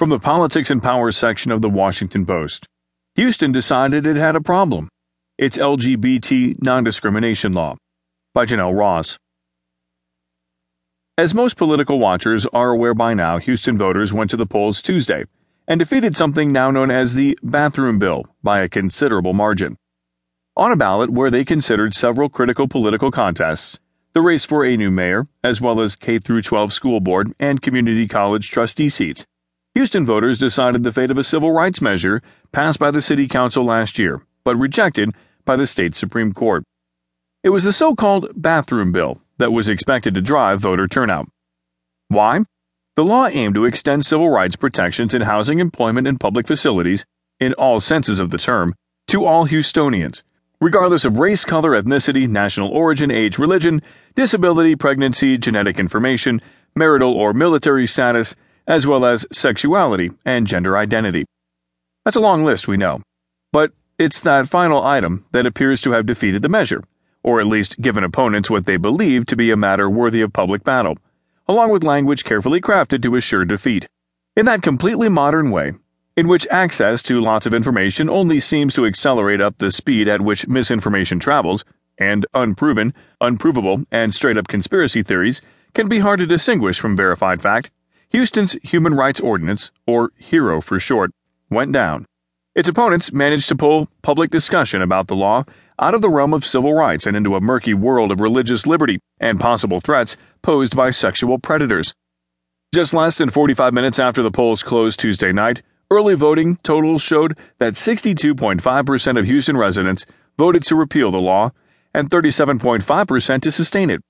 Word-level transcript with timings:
From 0.00 0.08
the 0.08 0.18
Politics 0.18 0.70
and 0.70 0.82
Power 0.82 1.12
section 1.12 1.52
of 1.52 1.60
the 1.60 1.68
Washington 1.68 2.24
Post 2.24 2.66
Houston 3.16 3.52
decided 3.52 4.06
it 4.06 4.16
had 4.16 4.34
a 4.34 4.40
problem. 4.40 4.88
Its 5.36 5.58
LGBT 5.58 6.56
non 6.62 6.84
discrimination 6.84 7.52
law. 7.52 7.76
By 8.32 8.46
Janelle 8.46 8.74
Ross. 8.74 9.18
As 11.18 11.34
most 11.34 11.58
political 11.58 11.98
watchers 11.98 12.46
are 12.46 12.70
aware 12.70 12.94
by 12.94 13.12
now, 13.12 13.36
Houston 13.36 13.76
voters 13.76 14.10
went 14.10 14.30
to 14.30 14.38
the 14.38 14.46
polls 14.46 14.80
Tuesday 14.80 15.24
and 15.68 15.78
defeated 15.78 16.16
something 16.16 16.50
now 16.50 16.70
known 16.70 16.90
as 16.90 17.12
the 17.12 17.38
bathroom 17.42 17.98
bill 17.98 18.24
by 18.42 18.60
a 18.60 18.70
considerable 18.70 19.34
margin. 19.34 19.76
On 20.56 20.72
a 20.72 20.76
ballot 20.76 21.10
where 21.10 21.30
they 21.30 21.44
considered 21.44 21.94
several 21.94 22.30
critical 22.30 22.66
political 22.66 23.10
contests, 23.10 23.78
the 24.14 24.22
race 24.22 24.46
for 24.46 24.64
a 24.64 24.78
new 24.78 24.90
mayor, 24.90 25.28
as 25.44 25.60
well 25.60 25.78
as 25.78 25.94
K 25.94 26.18
12 26.18 26.72
school 26.72 27.00
board 27.00 27.34
and 27.38 27.60
community 27.60 28.08
college 28.08 28.50
trustee 28.50 28.88
seats, 28.88 29.26
Houston 29.74 30.04
voters 30.04 30.38
decided 30.38 30.82
the 30.82 30.92
fate 30.92 31.12
of 31.12 31.18
a 31.18 31.22
civil 31.22 31.52
rights 31.52 31.80
measure 31.80 32.20
passed 32.50 32.80
by 32.80 32.90
the 32.90 33.00
City 33.00 33.28
Council 33.28 33.64
last 33.64 34.00
year, 34.00 34.20
but 34.42 34.56
rejected 34.56 35.14
by 35.44 35.54
the 35.54 35.66
state 35.66 35.94
Supreme 35.94 36.32
Court. 36.32 36.64
It 37.44 37.50
was 37.50 37.62
the 37.62 37.72
so 37.72 37.94
called 37.94 38.32
bathroom 38.34 38.90
bill 38.90 39.20
that 39.38 39.52
was 39.52 39.68
expected 39.68 40.14
to 40.14 40.20
drive 40.20 40.60
voter 40.60 40.88
turnout. 40.88 41.28
Why? 42.08 42.40
The 42.96 43.04
law 43.04 43.28
aimed 43.28 43.54
to 43.54 43.64
extend 43.64 44.04
civil 44.04 44.28
rights 44.28 44.56
protections 44.56 45.14
in 45.14 45.22
housing, 45.22 45.60
employment, 45.60 46.08
and 46.08 46.18
public 46.18 46.48
facilities, 46.48 47.04
in 47.38 47.52
all 47.54 47.78
senses 47.78 48.18
of 48.18 48.30
the 48.30 48.38
term, 48.38 48.74
to 49.06 49.24
all 49.24 49.46
Houstonians, 49.46 50.24
regardless 50.60 51.04
of 51.04 51.20
race, 51.20 51.44
color, 51.44 51.80
ethnicity, 51.80 52.28
national 52.28 52.70
origin, 52.70 53.12
age, 53.12 53.38
religion, 53.38 53.82
disability, 54.16 54.74
pregnancy, 54.74 55.38
genetic 55.38 55.78
information, 55.78 56.42
marital 56.74 57.14
or 57.14 57.32
military 57.32 57.86
status, 57.86 58.34
as 58.70 58.86
well 58.86 59.04
as 59.04 59.26
sexuality 59.32 60.12
and 60.24 60.46
gender 60.46 60.78
identity. 60.78 61.24
That's 62.04 62.16
a 62.16 62.20
long 62.20 62.44
list, 62.44 62.68
we 62.68 62.76
know. 62.76 63.02
But 63.52 63.72
it's 63.98 64.20
that 64.20 64.48
final 64.48 64.84
item 64.84 65.26
that 65.32 65.44
appears 65.44 65.80
to 65.80 65.90
have 65.90 66.06
defeated 66.06 66.42
the 66.42 66.48
measure, 66.48 66.84
or 67.24 67.40
at 67.40 67.48
least 67.48 67.80
given 67.80 68.04
opponents 68.04 68.48
what 68.48 68.66
they 68.66 68.76
believe 68.76 69.26
to 69.26 69.36
be 69.36 69.50
a 69.50 69.56
matter 69.56 69.90
worthy 69.90 70.20
of 70.20 70.32
public 70.32 70.62
battle, 70.62 70.96
along 71.48 71.72
with 71.72 71.82
language 71.82 72.22
carefully 72.22 72.60
crafted 72.60 73.02
to 73.02 73.16
assure 73.16 73.44
defeat. 73.44 73.88
In 74.36 74.46
that 74.46 74.62
completely 74.62 75.08
modern 75.08 75.50
way, 75.50 75.72
in 76.16 76.28
which 76.28 76.46
access 76.48 77.02
to 77.02 77.20
lots 77.20 77.46
of 77.46 77.52
information 77.52 78.08
only 78.08 78.38
seems 78.38 78.72
to 78.74 78.86
accelerate 78.86 79.40
up 79.40 79.58
the 79.58 79.72
speed 79.72 80.06
at 80.06 80.20
which 80.20 80.46
misinformation 80.46 81.18
travels, 81.18 81.64
and 81.98 82.24
unproven, 82.34 82.94
unprovable, 83.20 83.82
and 83.90 84.14
straight 84.14 84.36
up 84.36 84.46
conspiracy 84.46 85.02
theories 85.02 85.42
can 85.74 85.88
be 85.88 85.98
hard 85.98 86.20
to 86.20 86.26
distinguish 86.26 86.78
from 86.78 86.96
verified 86.96 87.42
fact, 87.42 87.70
Houston's 88.10 88.54
Human 88.64 88.94
Rights 88.94 89.20
Ordinance, 89.20 89.70
or 89.86 90.10
HERO 90.16 90.60
for 90.60 90.80
short, 90.80 91.12
went 91.48 91.70
down. 91.70 92.06
Its 92.56 92.68
opponents 92.68 93.12
managed 93.12 93.46
to 93.48 93.54
pull 93.54 93.88
public 94.02 94.32
discussion 94.32 94.82
about 94.82 95.06
the 95.06 95.14
law 95.14 95.44
out 95.78 95.94
of 95.94 96.02
the 96.02 96.10
realm 96.10 96.34
of 96.34 96.44
civil 96.44 96.74
rights 96.74 97.06
and 97.06 97.16
into 97.16 97.36
a 97.36 97.40
murky 97.40 97.72
world 97.72 98.10
of 98.10 98.20
religious 98.20 98.66
liberty 98.66 98.98
and 99.20 99.38
possible 99.38 99.80
threats 99.80 100.16
posed 100.42 100.74
by 100.74 100.90
sexual 100.90 101.38
predators. 101.38 101.94
Just 102.74 102.92
less 102.92 103.16
than 103.16 103.30
45 103.30 103.72
minutes 103.72 104.00
after 104.00 104.22
the 104.22 104.32
polls 104.32 104.64
closed 104.64 104.98
Tuesday 104.98 105.30
night, 105.30 105.62
early 105.88 106.14
voting 106.14 106.56
totals 106.64 107.02
showed 107.02 107.38
that 107.58 107.74
62.5% 107.74 109.18
of 109.20 109.26
Houston 109.26 109.56
residents 109.56 110.04
voted 110.36 110.64
to 110.64 110.74
repeal 110.74 111.12
the 111.12 111.20
law 111.20 111.52
and 111.94 112.10
37.5% 112.10 113.42
to 113.42 113.52
sustain 113.52 113.88
it. 113.88 114.00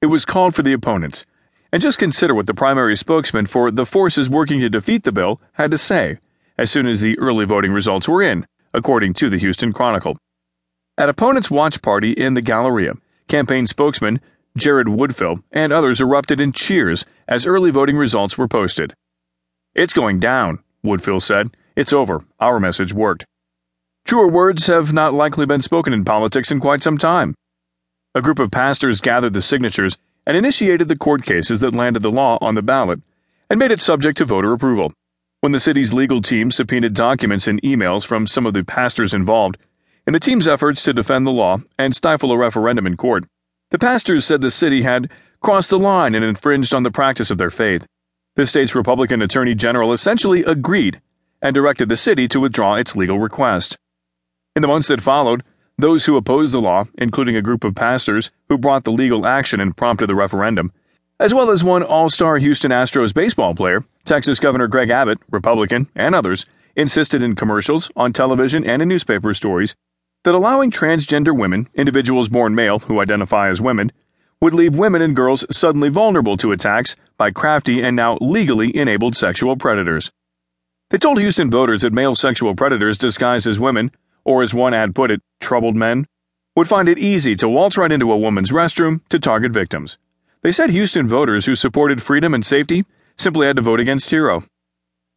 It 0.00 0.06
was 0.06 0.24
called 0.24 0.54
for 0.54 0.62
the 0.62 0.72
opponents, 0.72 1.26
and 1.72 1.82
just 1.82 1.98
consider 1.98 2.34
what 2.34 2.46
the 2.46 2.54
primary 2.54 2.96
spokesman 2.96 3.46
for 3.46 3.70
the 3.70 3.86
forces 3.86 4.28
working 4.28 4.60
to 4.60 4.68
defeat 4.68 5.04
the 5.04 5.12
bill 5.12 5.40
had 5.52 5.70
to 5.70 5.78
say 5.78 6.18
as 6.58 6.70
soon 6.70 6.86
as 6.86 7.00
the 7.00 7.18
early 7.18 7.46
voting 7.46 7.72
results 7.72 8.06
were 8.06 8.22
in, 8.22 8.46
according 8.74 9.14
to 9.14 9.30
the 9.30 9.38
Houston 9.38 9.72
Chronicle. 9.72 10.18
At 10.98 11.08
opponents' 11.08 11.50
watch 11.50 11.80
party 11.80 12.12
in 12.12 12.34
the 12.34 12.42
Galleria, 12.42 12.94
campaign 13.28 13.66
spokesman 13.66 14.20
Jared 14.56 14.88
Woodfill 14.88 15.42
and 15.52 15.72
others 15.72 16.00
erupted 16.00 16.40
in 16.40 16.52
cheers 16.52 17.06
as 17.26 17.46
early 17.46 17.70
voting 17.70 17.96
results 17.96 18.36
were 18.36 18.48
posted. 18.48 18.94
It's 19.74 19.92
going 19.92 20.20
down, 20.20 20.58
Woodfill 20.84 21.22
said. 21.22 21.56
It's 21.76 21.92
over. 21.92 22.20
Our 22.40 22.60
message 22.60 22.92
worked. 22.92 23.24
Truer 24.04 24.28
words 24.28 24.66
have 24.66 24.92
not 24.92 25.14
likely 25.14 25.46
been 25.46 25.62
spoken 25.62 25.92
in 25.92 26.04
politics 26.04 26.50
in 26.50 26.60
quite 26.60 26.82
some 26.82 26.98
time. 26.98 27.34
A 28.14 28.20
group 28.20 28.40
of 28.40 28.50
pastors 28.50 29.00
gathered 29.00 29.34
the 29.34 29.42
signatures 29.42 29.96
and 30.26 30.36
initiated 30.36 30.88
the 30.88 30.96
court 30.96 31.24
cases 31.24 31.60
that 31.60 31.74
landed 31.74 32.02
the 32.02 32.10
law 32.10 32.38
on 32.40 32.54
the 32.54 32.62
ballot 32.62 33.00
and 33.48 33.58
made 33.58 33.72
it 33.72 33.80
subject 33.80 34.18
to 34.18 34.24
voter 34.24 34.52
approval. 34.52 34.92
When 35.40 35.52
the 35.52 35.60
city's 35.60 35.92
legal 35.92 36.20
team 36.20 36.50
subpoenaed 36.50 36.94
documents 36.94 37.48
and 37.48 37.62
emails 37.62 38.04
from 38.04 38.26
some 38.26 38.46
of 38.46 38.54
the 38.54 38.62
pastors 38.62 39.14
involved 39.14 39.56
in 40.06 40.12
the 40.12 40.20
team's 40.20 40.46
efforts 40.46 40.82
to 40.84 40.92
defend 40.92 41.26
the 41.26 41.30
law 41.30 41.58
and 41.78 41.94
stifle 41.94 42.32
a 42.32 42.36
referendum 42.36 42.86
in 42.86 42.96
court, 42.96 43.24
the 43.70 43.78
pastors 43.78 44.24
said 44.24 44.40
the 44.40 44.50
city 44.50 44.82
had 44.82 45.10
crossed 45.40 45.70
the 45.70 45.78
line 45.78 46.14
and 46.14 46.24
infringed 46.24 46.74
on 46.74 46.82
the 46.82 46.90
practice 46.90 47.30
of 47.30 47.38
their 47.38 47.50
faith. 47.50 47.86
The 48.36 48.46
state's 48.46 48.74
Republican 48.74 49.22
Attorney 49.22 49.54
General 49.54 49.92
essentially 49.92 50.44
agreed 50.44 51.00
and 51.42 51.54
directed 51.54 51.88
the 51.88 51.96
city 51.96 52.28
to 52.28 52.40
withdraw 52.40 52.74
its 52.74 52.94
legal 52.94 53.18
request. 53.18 53.78
In 54.54 54.62
the 54.62 54.68
months 54.68 54.88
that 54.88 55.00
followed, 55.00 55.42
those 55.80 56.04
who 56.04 56.16
opposed 56.16 56.54
the 56.54 56.60
law, 56.60 56.84
including 56.98 57.36
a 57.36 57.42
group 57.42 57.64
of 57.64 57.74
pastors 57.74 58.30
who 58.48 58.58
brought 58.58 58.84
the 58.84 58.92
legal 58.92 59.26
action 59.26 59.60
and 59.60 59.76
prompted 59.76 60.08
the 60.08 60.14
referendum, 60.14 60.72
as 61.18 61.34
well 61.34 61.50
as 61.50 61.62
one 61.62 61.82
all 61.82 62.08
star 62.08 62.38
Houston 62.38 62.70
Astros 62.70 63.12
baseball 63.12 63.54
player, 63.54 63.84
Texas 64.04 64.38
Governor 64.38 64.68
Greg 64.68 64.90
Abbott, 64.90 65.18
Republican, 65.30 65.88
and 65.94 66.14
others, 66.14 66.46
insisted 66.76 67.22
in 67.22 67.34
commercials, 67.34 67.90
on 67.96 68.12
television, 68.12 68.64
and 68.64 68.80
in 68.80 68.88
newspaper 68.88 69.34
stories 69.34 69.74
that 70.24 70.34
allowing 70.34 70.70
transgender 70.70 71.36
women, 71.36 71.68
individuals 71.74 72.28
born 72.28 72.54
male 72.54 72.80
who 72.80 73.00
identify 73.00 73.48
as 73.48 73.60
women, 73.60 73.90
would 74.40 74.54
leave 74.54 74.76
women 74.76 75.02
and 75.02 75.16
girls 75.16 75.44
suddenly 75.50 75.88
vulnerable 75.88 76.36
to 76.36 76.52
attacks 76.52 76.96
by 77.16 77.30
crafty 77.30 77.82
and 77.82 77.96
now 77.96 78.16
legally 78.20 78.74
enabled 78.74 79.16
sexual 79.16 79.56
predators. 79.56 80.10
They 80.90 80.98
told 80.98 81.18
Houston 81.18 81.50
voters 81.50 81.82
that 81.82 81.92
male 81.92 82.16
sexual 82.16 82.54
predators 82.54 82.98
disguised 82.98 83.46
as 83.46 83.60
women 83.60 83.92
or 84.24 84.42
as 84.42 84.54
one 84.54 84.74
ad 84.74 84.94
put 84.94 85.10
it, 85.10 85.20
troubled 85.40 85.76
men, 85.76 86.06
would 86.56 86.68
find 86.68 86.88
it 86.88 86.98
easy 86.98 87.36
to 87.36 87.48
waltz 87.48 87.76
right 87.76 87.92
into 87.92 88.12
a 88.12 88.16
woman's 88.16 88.50
restroom 88.50 89.00
to 89.08 89.18
target 89.18 89.52
victims. 89.52 89.98
They 90.42 90.52
said 90.52 90.70
Houston 90.70 91.06
voters 91.06 91.46
who 91.46 91.54
supported 91.54 92.02
freedom 92.02 92.34
and 92.34 92.44
safety 92.44 92.84
simply 93.16 93.46
had 93.46 93.56
to 93.56 93.62
vote 93.62 93.80
against 93.80 94.10
Hero. 94.10 94.44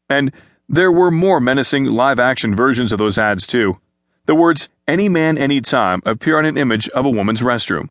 And 0.10 0.32
there 0.68 0.92
were 0.92 1.12
more 1.12 1.40
menacing 1.40 1.86
live 1.86 2.20
action 2.20 2.56
versions 2.56 2.92
of 2.92 3.00
those 3.00 3.18
ads, 3.18 3.48
too. 3.48 3.80
The 4.26 4.36
words, 4.36 4.70
any 4.88 5.10
man, 5.10 5.38
anytime, 5.38 6.02
appear 6.06 6.38
on 6.38 6.46
an 6.46 6.58
image 6.58 6.88
of 6.90 7.06
a 7.06 7.10
woman's 7.10 7.42
restroom. 7.42 7.88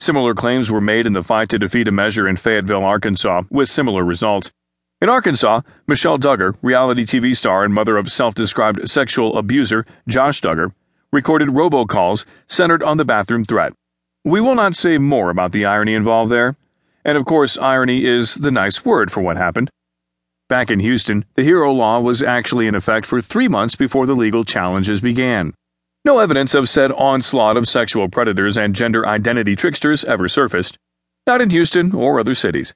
Similar 0.00 0.34
claims 0.34 0.70
were 0.70 0.80
made 0.80 1.06
in 1.06 1.12
the 1.12 1.22
fight 1.22 1.48
to 1.50 1.58
defeat 1.58 1.88
a 1.88 1.92
measure 1.92 2.28
in 2.28 2.36
Fayetteville, 2.36 2.84
Arkansas, 2.84 3.42
with 3.50 3.68
similar 3.68 4.04
results. 4.04 4.52
In 5.04 5.10
Arkansas, 5.10 5.60
Michelle 5.86 6.16
Duggar, 6.16 6.56
reality 6.62 7.04
TV 7.04 7.36
star 7.36 7.62
and 7.62 7.74
mother 7.74 7.98
of 7.98 8.10
self 8.10 8.34
described 8.34 8.88
sexual 8.88 9.36
abuser 9.36 9.84
Josh 10.08 10.40
Duggar, 10.40 10.72
recorded 11.12 11.50
robocalls 11.50 12.24
centered 12.48 12.82
on 12.82 12.96
the 12.96 13.04
bathroom 13.04 13.44
threat. 13.44 13.74
We 14.24 14.40
will 14.40 14.54
not 14.54 14.74
say 14.74 14.96
more 14.96 15.28
about 15.28 15.52
the 15.52 15.66
irony 15.66 15.92
involved 15.92 16.32
there. 16.32 16.56
And 17.04 17.18
of 17.18 17.26
course, 17.26 17.58
irony 17.58 18.06
is 18.06 18.36
the 18.36 18.50
nice 18.50 18.86
word 18.86 19.12
for 19.12 19.20
what 19.20 19.36
happened. 19.36 19.68
Back 20.48 20.70
in 20.70 20.80
Houston, 20.80 21.26
the 21.34 21.44
HERO 21.44 21.70
law 21.70 22.00
was 22.00 22.22
actually 22.22 22.66
in 22.66 22.74
effect 22.74 23.04
for 23.04 23.20
three 23.20 23.46
months 23.46 23.76
before 23.76 24.06
the 24.06 24.16
legal 24.16 24.42
challenges 24.42 25.02
began. 25.02 25.52
No 26.06 26.18
evidence 26.18 26.54
of 26.54 26.70
said 26.70 26.90
onslaught 26.92 27.58
of 27.58 27.68
sexual 27.68 28.08
predators 28.08 28.56
and 28.56 28.74
gender 28.74 29.06
identity 29.06 29.54
tricksters 29.54 30.02
ever 30.04 30.30
surfaced. 30.30 30.78
Not 31.26 31.42
in 31.42 31.50
Houston 31.50 31.94
or 31.94 32.18
other 32.18 32.34
cities. 32.34 32.72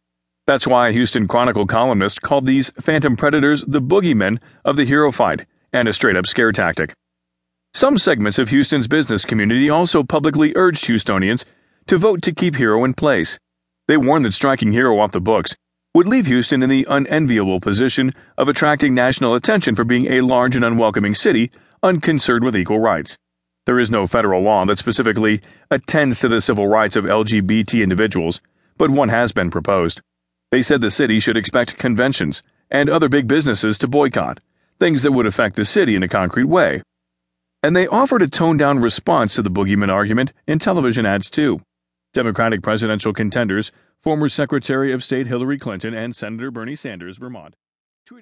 That's 0.49 0.67
why 0.67 0.89
a 0.89 0.93
Houston 0.93 1.29
Chronicle 1.29 1.67
columnist 1.67 2.23
called 2.23 2.47
these 2.47 2.71
phantom 2.81 3.19
predators 3.19 3.67
the 3.67 3.83
boogeymen 3.83 4.41
of 4.65 4.77
the 4.77 4.87
hero 4.87 5.13
fight 5.13 5.45
and 5.75 5.87
a 5.87 5.93
straight 5.93 6.17
up 6.17 6.27
scare 6.27 6.53
tactic. 6.53 6.95
Some 7.75 7.99
segments 7.99 8.39
of 8.39 8.49
Houston's 8.49 8.89
business 8.89 9.27
community 9.27 9.69
also 9.69 10.03
publicly 10.03 10.55
urged 10.57 10.87
Houstonians 10.87 11.45
to 11.89 11.99
vote 11.99 12.23
to 12.23 12.33
keep 12.33 12.57
Hero 12.57 12.83
in 12.85 12.95
place. 12.95 13.39
They 13.89 13.99
warned 13.99 14.25
that 14.25 14.33
striking 14.33 14.73
Hero 14.73 14.99
off 14.99 15.13
the 15.13 15.21
books 15.21 15.55
would 15.95 16.09
leave 16.09 16.25
Houston 16.25 16.63
in 16.63 16.71
the 16.71 16.87
unenviable 16.89 17.61
position 17.61 18.15
of 18.39 18.49
attracting 18.49 18.95
national 18.95 19.35
attention 19.35 19.75
for 19.75 19.85
being 19.85 20.07
a 20.07 20.23
large 20.23 20.57
and 20.57 20.65
unwelcoming 20.65 21.15
city 21.15 21.51
unconcerned 21.83 22.43
with 22.43 22.57
equal 22.57 22.81
rights. 22.81 23.19
There 23.67 23.79
is 23.79 23.91
no 23.91 24.07
federal 24.07 24.41
law 24.41 24.65
that 24.65 24.79
specifically 24.79 25.43
attends 25.71 26.21
to 26.21 26.29
the 26.29 26.41
civil 26.41 26.69
rights 26.69 26.97
of 26.97 27.05
LGBT 27.05 27.83
individuals, 27.83 28.41
but 28.79 28.89
one 28.89 29.11
has 29.11 29.31
been 29.31 29.51
proposed. 29.51 30.01
They 30.51 30.63
said 30.63 30.81
the 30.81 30.91
city 30.91 31.21
should 31.21 31.37
expect 31.37 31.77
conventions 31.77 32.43
and 32.71 32.89
other 32.89 33.09
big 33.09 33.27
businesses 33.27 33.77
to 33.79 33.89
boycott, 33.89 34.41
things 34.79 35.03
that 35.03 35.13
would 35.13 35.27
affect 35.27 35.57
the 35.57 35.65
city 35.67 35.95
in 35.95 36.03
a 36.03 36.09
concrete 36.09 36.45
way. 36.45 36.83
And 37.63 37.77
they 37.77 37.87
offered 37.87 38.23
a 38.23 38.29
toned 38.29 38.59
down 38.59 38.79
response 38.79 39.35
to 39.35 39.43
the 39.43 39.51
boogeyman 39.51 39.93
argument 39.93 40.33
in 40.47 40.59
television 40.59 41.05
ads, 41.05 41.29
too. 41.29 41.61
Democratic 42.15 42.63
presidential 42.63 43.13
contenders, 43.13 43.73
former 44.01 44.29
Secretary 44.29 44.91
of 44.91 45.05
State 45.05 45.27
Hillary 45.27 45.59
Clinton 45.59 45.93
and 45.93 46.17
Senator 46.17 46.51
Bernie 46.51 46.77
Sanders, 46.77 47.19
Vermont. 47.19 47.55